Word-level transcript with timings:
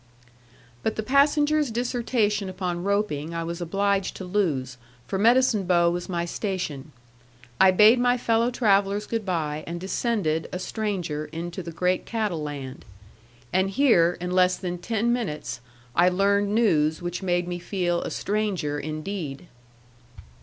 But 0.81 0.95
the 0.95 1.03
passenger's 1.03 1.69
dissertation 1.69 2.49
upon 2.49 2.83
roping 2.83 3.35
I 3.35 3.43
was 3.43 3.61
obliged 3.61 4.15
to 4.15 4.25
lose, 4.25 4.77
for 5.05 5.19
Medicine 5.19 5.65
Bow 5.65 5.91
was 5.91 6.09
my 6.09 6.25
station. 6.25 6.91
I 7.59 7.69
bade 7.69 7.99
my 7.99 8.17
fellow 8.17 8.49
travellers 8.49 9.05
good 9.05 9.27
by, 9.27 9.63
and 9.67 9.79
descended, 9.79 10.49
a 10.51 10.57
stranger, 10.57 11.25
into 11.25 11.61
the 11.61 11.69
great 11.71 12.07
cattle 12.07 12.41
land. 12.41 12.83
And 13.53 13.69
here 13.69 14.17
in 14.19 14.31
less 14.31 14.57
than 14.57 14.79
ten 14.79 15.13
minutes 15.13 15.61
I 15.95 16.09
learned 16.09 16.55
news 16.55 16.99
which 17.03 17.21
made 17.21 17.47
me 17.47 17.59
feel 17.59 18.01
a 18.01 18.09
stranger 18.09 18.79
indeed. 18.79 19.45